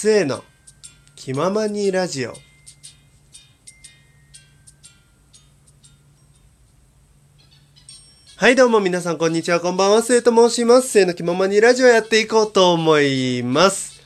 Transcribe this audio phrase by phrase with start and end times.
[0.00, 0.44] 末の。
[1.16, 2.32] 気ままにラジオ。
[8.36, 10.90] はいどうも皆さんこんにちはこんばんは末と申します。
[10.90, 14.00] 末の気ままにラジオやっていこうと思います。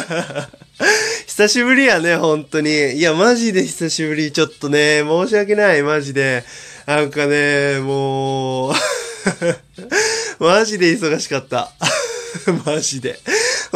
[1.28, 2.94] 久しぶりやね本当に。
[2.94, 4.32] いやマジで久しぶり。
[4.32, 6.42] ちょっとね申し訳ないマジで。
[6.86, 8.72] なんかねもう。
[10.42, 11.70] マジで忙しかった。
[12.64, 13.20] マジで。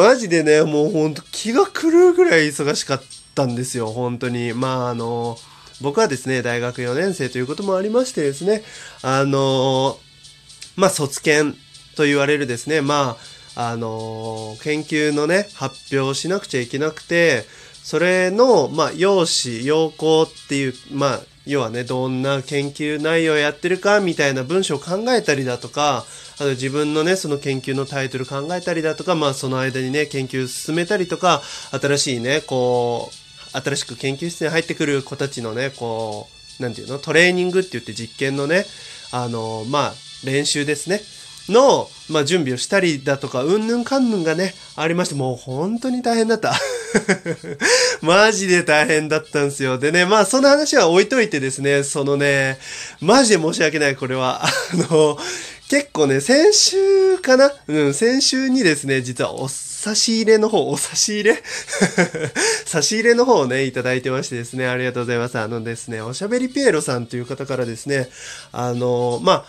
[0.00, 3.02] マジでね、もうほんと気が狂うぐらい忙しかっ
[3.34, 4.54] たんですよ、本当に。
[4.54, 5.36] まああの、
[5.82, 8.62] 僕はですね、大学4年生ということもありましてですね、
[9.02, 9.98] あの、
[10.76, 11.58] まあ卒検
[11.96, 13.18] と言われるですね、ま
[13.54, 17.44] あ、あの、研究のね、発表しなくちゃいけなくて、
[17.82, 26.04] それの、まあ、用紙、要項っていう、まあ、要はね、どんな研究内容やってるかみたいな文章を考えたりだとか、
[26.38, 36.28] あの自分のね、その研究のタイトル考えたりだとか、まあその間にね、研究進めたりとか、新しいね、こう、新しく研究室に入ってくる子たちのね、こ
[36.60, 38.64] う、なんていうの、トレーニングって言って実験のね、
[39.10, 41.00] あの、まあ練習ですね。
[41.48, 46.54] の、まあ、準備をしたりだとか、うんぬんかんぬんがね、ありまして、もう本当に大変だった。
[48.02, 49.78] マジで大変だったんですよ。
[49.78, 52.58] でね、まあ、その話は置いといてですね、そのね、
[53.00, 54.42] マジで申し訳ない、これは。
[54.44, 55.18] あの、
[55.68, 57.52] 結構ね、先週かな？
[57.68, 61.42] うん、先週にですね、実はお差し入れの方、お差し入れ？
[62.66, 65.38] 差し入れの方をね、いただいてましてですね、ありがとうございます。
[65.38, 68.08] あのですね、おしゃべりピエロさんという方からですね、
[68.52, 69.44] あの、まあ、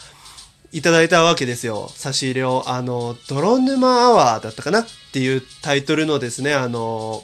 [0.71, 1.91] いただいたわけですよ。
[1.97, 2.63] 差し入れを。
[2.67, 4.81] あの、泥沼アワーだったかな？
[4.81, 7.23] っていうタイトルのですね、あの、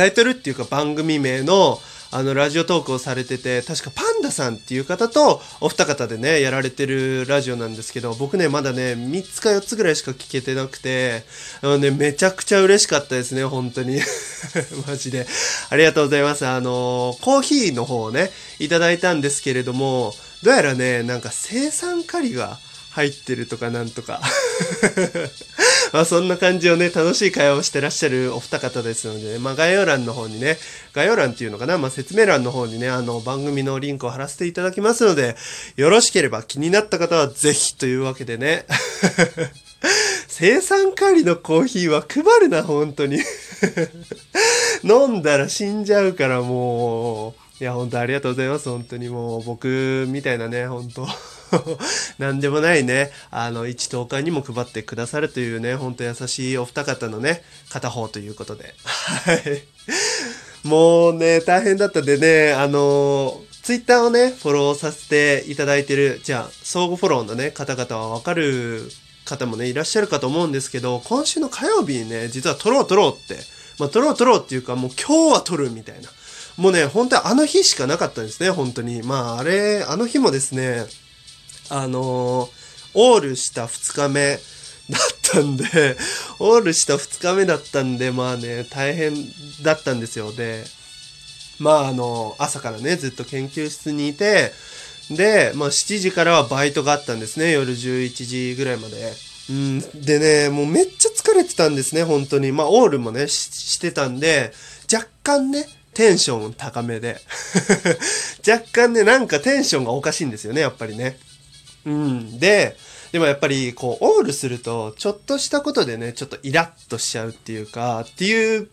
[0.00, 1.78] タイトルっていうか番組名の、
[2.10, 11.24] あの、ラジオトークをされてて、確かパンダさんっていう方と、お二方でね、やられてるラジオなんですけど、僕ね、まだね、3つか4つぐらいしか聞けてなくて、
[11.60, 14.00] あのね、めちゃくちゃ嬉しかったですね、本当に。
[14.88, 15.26] マジで。
[15.68, 16.46] ありがとうございます。
[16.46, 22.58] あの、コーヒーの方をね、いただいたんですけれども、どうやらね、なんか生産カリが
[22.92, 24.20] 入ってるとかなんとか
[25.92, 30.58] まあそんな感じをね、楽しい会話をしてらっしゃるお二方ですので、ね、まあ概要欄の方にね、
[30.92, 35.36] 概要欄っていうのかな、まあ説明欄の方にね、あの番組のリンクを貼らせていただきますので、
[35.76, 38.66] よろしければ気になった方はぜひというわけでね。
[40.28, 43.20] 生産管理のコーヒーは配るな、本当に
[44.84, 48.68] 飲んだら死んじゃうからもう、いや、本当ありがとうございます。
[48.68, 51.06] 本当にもう僕みたいなね、本当
[52.18, 58.74] 何でもないね、あの、一等間にも配ってくださるというね、ほんと優しいお二方のね、片方ということで。
[58.84, 59.62] はい。
[60.62, 68.90] もうね、大変だったでね、あのツイッターをね、フォローさせていただいてる、じゃあ、相互フォローのね、方々はわかる
[69.24, 73.42] 方もね、いらっしゃるかと思うんですけど、今週の火曜日にね、実は撮ろう撮ろうって、
[73.78, 76.08] まあ、撮ろう撮ろうっていうか、もう今日は撮るみたいな。
[76.56, 79.02] もうね、本当にあの日しかなかったんですね、本当に。
[79.02, 80.86] まあ、あれ、あの日もですね、
[81.70, 82.50] あのー、
[82.94, 84.38] オールした2日目
[84.90, 85.64] だったんで、
[86.38, 89.14] オールした2日目だったんで、まあね、大変
[89.62, 90.32] だったんですよ。
[90.32, 90.64] で、
[91.58, 94.52] まああの、朝からね、ずっと研究室にいて、
[95.10, 99.12] で、まあ7時からはバイトがあったんですね、夜11時ぐらいまで。
[99.48, 102.52] うん、でね、もうめっちゃ疲れてたんですね、本当に。
[102.52, 104.52] まあオールもね、してたんで、
[104.92, 107.20] 若干ね、テンション高めで。
[108.46, 111.18] 若干ね、なんかテンションがおかしいんですよね、やっぱりね。
[111.84, 112.38] うん。
[112.38, 112.76] で、
[113.12, 118.68] でもやっぱりこう、オールすると、ちょっとしたことでね、ちょっとイラッとしちゃうっていうか、っていう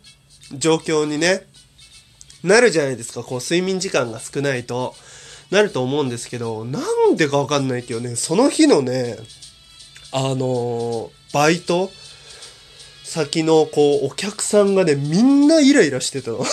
[0.54, 1.48] 状況にね、
[2.44, 3.24] なるじゃないですか。
[3.24, 4.96] こう、睡眠時間が少ないと、
[5.50, 9.18] なると思うんですけど、なんでかわかんないけどね、その日のね、
[10.12, 11.90] あのー、バイト？
[13.04, 16.46] 先のこう、お客さんがね、みんなイライラしてたの。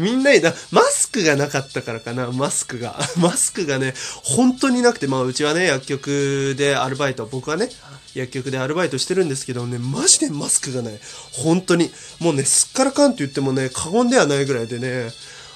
[0.00, 2.98] みんなにな、マスクがなかったからかな、マスクが。
[3.18, 7.68] マスクがね、本当になくて、まあうちはね、薬局でアルバイト、僕はね、
[8.14, 10.98] 薬局でアルバイトしてるんですけどね、マジでマスクがない。
[11.32, 11.92] 本当に。
[12.18, 15.12] もうね、すっからかんって言ってもね、過言ではないぐらいでね、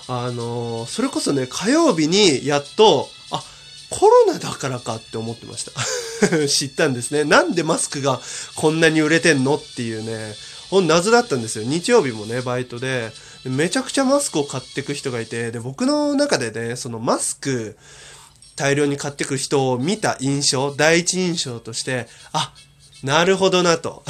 [0.06, 3.43] あのー、それこそね、火曜日にやっと、あ、
[3.88, 5.73] コロナだからかって思ってました。
[6.47, 7.25] 知ったんですね。
[7.25, 8.20] なんでマスクが
[8.55, 10.35] こんなに売れてんのっていうね、
[10.75, 11.65] ほん謎だったんですよ。
[11.65, 13.12] 日曜日もね、バイトで、
[13.44, 17.76] めちゃくちゃマスクを買ってく人がいて、で、僕の中でね、そのマスク
[18.56, 22.53] 大量に買ってく人を見た印象、第一印象として、あ、
[23.05, 24.03] なるほどなと。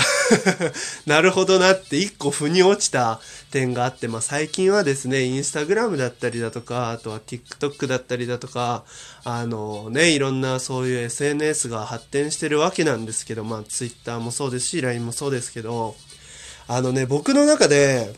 [1.05, 3.21] なるほどなって一個腑に落ちた
[3.51, 8.85] 点があって、まあ最近はですね、インスタグラムだったりだとか、あとは TikTok だったりだとか、
[9.23, 15.95] あのね、いろんなそういう SNS が発展してるわけなんですけど、まあ Twitter もそうですし、LINE もそうですけど、
[16.67, 18.15] あのね、僕の中で、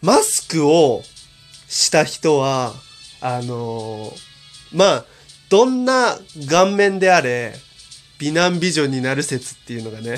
[0.00, 1.02] マスクを
[1.68, 2.72] した人は、
[3.20, 4.32] あのー
[4.72, 5.04] まあ、
[5.48, 7.54] どんな顔面であれ、
[8.18, 10.16] 美男美女になる説っていうのがね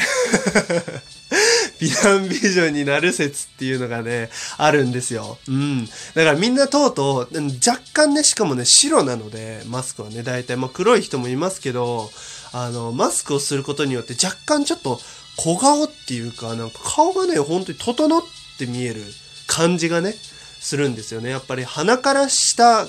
[1.80, 5.38] 美男美女になる説っていうのがね、あるんですよ。
[5.48, 5.86] うん。
[5.86, 7.36] だからみんなとうとう、
[7.66, 12.10] 若干ね、しかもね、白なので、マスクはね、大体、まあ黒い人もいますけど、
[12.52, 15.00] あの、マスクをすることによって若干ちょっと
[15.36, 18.22] 小顔っていうか、なんか顔がね、本当に整っ
[18.58, 19.02] て見える
[19.46, 20.14] 感じがね、
[20.60, 21.30] するんですよね。
[21.30, 22.86] やっぱり鼻から下、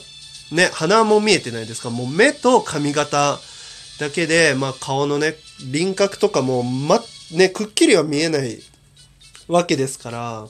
[0.52, 1.90] ね、鼻も見えてないですか？
[1.90, 3.40] もう目と髪型
[4.00, 5.36] だけで、まあ顔のね、
[5.72, 8.60] 輪郭とかも、ま、ね、くっきりは見えない
[9.48, 10.48] わけですから、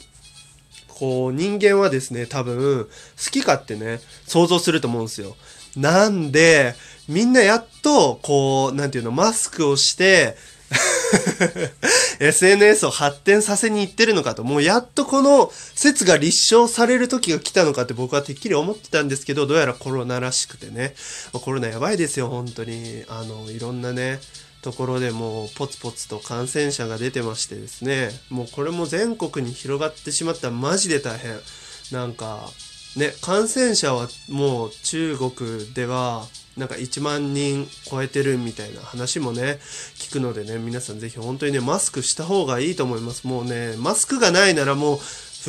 [0.90, 5.36] こう人間はですね、多分好き勝手ね、想像すると思うんですよ。
[5.76, 6.76] なんで、
[7.08, 10.38] みんなやっと、こう、なんていうの、マスクをして、
[12.20, 20.96] SNS を発展させに行ってるのかと、もうやっとこの説が立証される時が来たのかって僕はてっきり思ってたんですけど、どうやらコロナらしくてね。
[21.34, 23.04] コロナやばいですよ、本当に。
[23.08, 24.20] あの、いろんなね、
[24.66, 31.36] ところでもうポツポツと感染者が出てましてですねもうこれも全国に広がってしまったらマジで大変
[31.92, 32.40] なんか
[32.98, 36.26] ね感染者はもう中国では
[36.58, 39.60] なんか1万人超えてるみたいな話もね
[39.96, 45.00] 聞くのでね皆さんぜひ本当にねマスクした方がいいと思いますもうねマスクがないならもう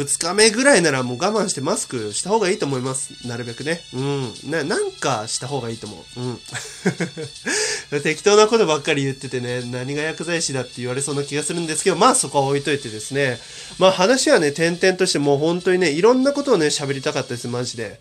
[0.02, 3.26] 2日目ぐらいならもう我慢してマスクした方がいいと思います。
[3.26, 3.80] なるべくね。
[3.94, 4.50] うん。
[4.50, 6.20] な、なんかした方がいいと思う。
[6.20, 8.00] うん。
[8.02, 13.40] 適当なことばっかり言っててね、何が薬剤師だって言われそうな気がするんですけど、まあそこは置いといてですね。
[13.78, 17.98] まあ話はね、転々としてもう本当にね、いろんなことをね、喋りたかったです、マジで。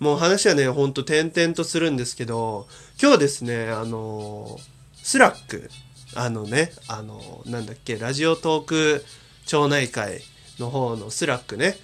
[0.00, 2.66] もう話はね、ほんと転々とするんですけど、
[3.00, 4.58] 今日ですね、あの
[4.94, 5.70] スラック、
[6.14, 9.04] あのね、あのなんだっけ、ラジオトーク
[9.44, 10.22] 町内会
[10.58, 11.76] の方のスラックね、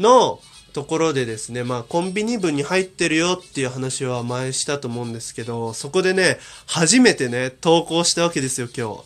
[0.00, 0.40] の
[0.72, 9.04] ところでですね、まあコンビニ部に入ってるよっていう話は前したと思うんですけど、そこでね、初めてね、投稿したわけですよ、今日。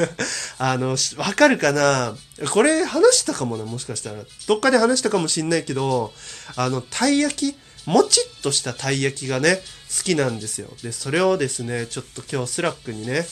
[0.58, 2.16] あの、わかるかな？
[2.50, 4.22] これ話したかもな、もしかしたら。
[4.46, 6.14] どっかで話したかもしんないけど、
[6.56, 9.62] あの、たい焼きもちっとしたたい焼きがね、
[9.96, 10.68] 好きなんですよ。
[10.82, 13.26] で、それをですね、ちょっと今日スラックにね、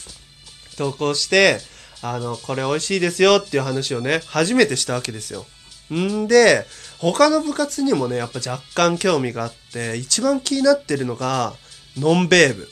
[0.79, 1.59] 投稿して、
[2.01, 5.45] あの、これ美味しいですよっていう話をね、初めてしたわけですよ。
[5.93, 6.67] んで、
[6.97, 11.53] 他の部活にもね、やっぱ若干興味があって、一番気になってるのが、
[11.99, 12.69] ノンベーブ。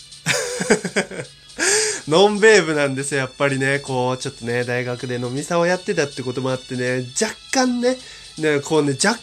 [2.08, 3.78] ノンベーブなんですよ、やっぱりね。
[3.80, 7.98] こう、ちょっとね、大学で飲みさをやってたってこともあってね、若干ね、
[8.38, 9.19] ね、こうね、若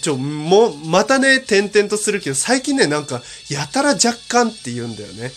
[0.00, 5.32] ちょ、もう、またね、点々とするけど、最近ね、なんか、やたら若干って言うんだよね。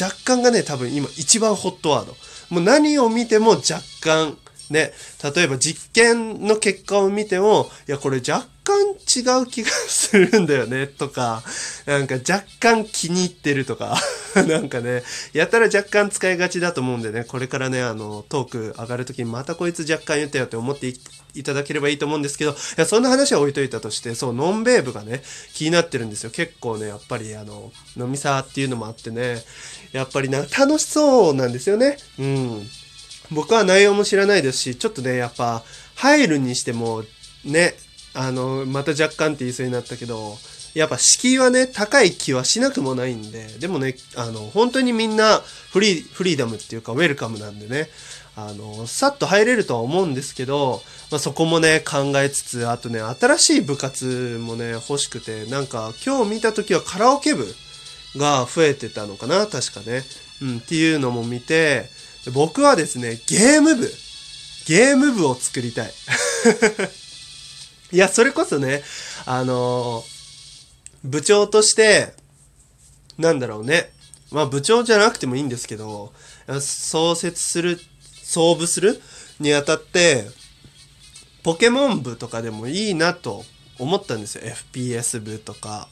[0.00, 2.16] 若干がね、多分今一番ホットワード。
[2.50, 4.36] もう何を見ても若干、
[4.70, 4.92] ね、
[5.34, 8.76] 例えば実験の結果を見ても、いや、これ若干
[9.08, 11.42] 違う気がするんだよね、とか、
[11.86, 13.98] なんか若干気に入ってるとか、
[14.46, 20.92] なんかね、やったら若干使いがちだと思うんでね、これからね、あの、トーク上がるときにまたこいつ若干言ったよって思って
[21.34, 25.22] いただければいいと思うんですけど、いや、そんな話は置いといたとして、そう、ノンベーブがね、
[25.54, 26.30] 気になってるんですよ。
[26.30, 29.42] 結構ね、やっぱりあの、飲みさっていうのもあってね、
[29.92, 31.96] やっぱりな、楽しそうなんですよね。
[32.18, 32.70] うん。
[33.30, 35.62] 僕は内容も知らないですし、ちょっとね、やっぱ、
[35.96, 37.04] 入るにしても、
[37.44, 37.74] ね、
[38.14, 40.38] あの、また若干って言いそうになったけど、
[40.74, 47.88] やっぱ敷居はね、高い気はしなくもないんで、でもね、あの、本当にみんなフリー、フリーダムっていうか、ウェルカムなんでね、
[48.36, 57.52] あの、さっと入れるとは思うんですけど、まあ、そこもね、考えつつ、あとね、新しい部活もね、欲しくて、なんか、今日見た時はカラオケ部
[58.16, 60.04] が増えてたのかな、確かね。
[60.40, 61.90] うん、っていうのも見て、
[62.30, 63.92] 僕はですね、ゲーム部、
[64.66, 65.92] ゲーム部を作りたい。
[67.92, 68.82] いや、それこそね、
[69.24, 70.04] あのー、
[71.04, 72.14] 部長として、
[73.16, 73.92] なんだろうね。
[74.30, 76.12] まあ部長じゃなくてもいいんですけど、
[76.60, 77.80] 創設する、
[78.22, 79.00] 創部する
[79.40, 80.28] にあたって、
[81.42, 83.44] ポケモン部とかでもいいなと
[83.78, 84.42] 思ったんですよ。
[84.72, 85.88] FPS 部とか。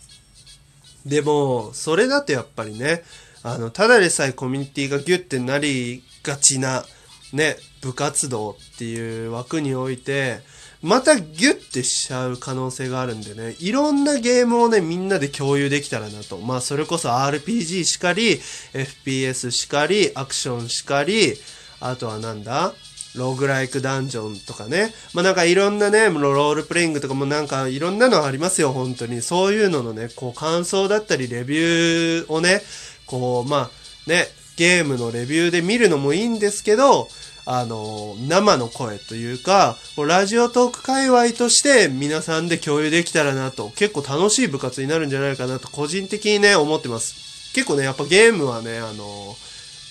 [1.07, 3.05] でも、それだとやっぱりね、
[3.43, 6.85] あの、ただでさえコミュニティがギュッてなりがちな、
[7.33, 10.41] ね、部活動っていう枠において、
[10.83, 16.37] またギュッてしちゃう可能性があるんでね、いろんなゲームをね、みんなで共有できたらなと。
[16.39, 18.41] まあ、それこそ RPG しかり、
[18.73, 21.35] FPS しかり、アクションしかり、
[21.81, 22.75] あとはなんだ？
[23.17, 24.93] ローグライクダンジョンとかね。
[25.15, 29.23] まあなんかいろんなね、ロールプレイングとかもなんかいろんなのありますよ、本当に。
[29.23, 32.61] そういうののね、こう感想だったりレビューをね、
[33.07, 37.09] こう、まあね、ゲームのレビューで見るのもいいんですけど、
[37.45, 47.53] あの、生の声というか、ラジオトーク界隈として皆さんで共有できたらなと、結構楽しい部活になるんじゃないかなと、個人的にね、思ってます。
[47.55, 49.37] 結構ね、やっぱゲームはね、あの、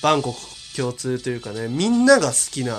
[0.02, 0.40] バンコク
[0.76, 2.76] 共通というかね、みんなが好きな、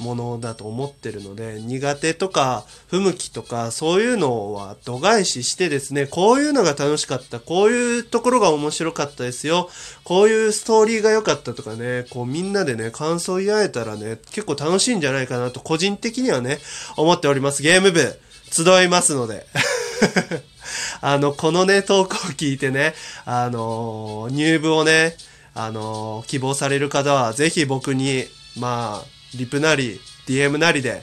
[0.00, 9.70] ものだと思ってるので、苦手とか不向きとかそういうのは度外視してですね、こういうのが楽しかった、こういうところが面白かったですよ、
[10.04, 16.58] こういうストーリーが良かったとかね、こうみんなでね、感想言い合えたらね、結構楽しいんじゃないかなと個人的にはね、
[16.96, 17.62] 思っております。
[17.62, 18.18] ゲーム部、
[18.50, 19.46] 集いますので。
[21.00, 25.16] あの、このね、投稿を聞いてね、あのー、入部をね、
[25.54, 28.26] あのー、希望される方は、ぜひ僕に、
[28.56, 31.02] まあ、リプなり DM なりで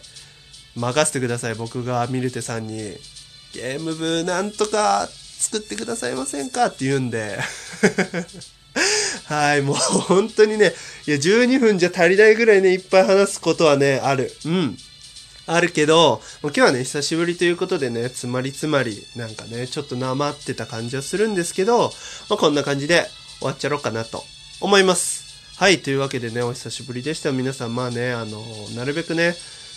[0.75, 2.95] 任せてください僕がミルテさんに
[3.53, 7.37] ゲーム部なんとか作ってくださいませんかって言うんで
[9.25, 10.73] はい、もう本当にね、
[11.07, 14.31] いや、12分じゃ足りないぐらいね、いっぱい話すことはね、ある。
[14.45, 14.77] うん。
[15.47, 21.93] あるけど、今日はね、久しぶりということでね、つまりつまり、なんかね、ちょっとなまってた感じはするんですけど、
[22.29, 24.23] まあ、こんな感じで終わっちゃろうかなと
[24.59, 25.24] 思います。
[25.57, 27.31] はい、というわけでね、お久しぶりでした。
[27.31, 28.43] 皆さん、まあね、あの、
[28.75, 29.33] なるべくね、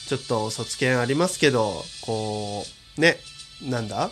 [0.08, 2.66] ちょっと卒検ありますけど、こ
[2.96, 3.18] う、ね、
[3.62, 4.10] なんだ？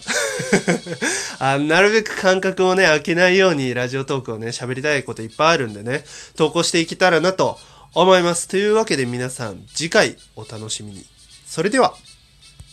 [1.41, 6.05] あなるべく間隔をね、空けないようにラジオトークをね、喋りたいこといっぱいあるんでね、
[6.37, 7.59] 投稿していけたらなと
[7.95, 8.47] 思います。
[8.47, 11.05] というわけで皆さん、次回お楽しみに。
[11.49, 11.97] それでは。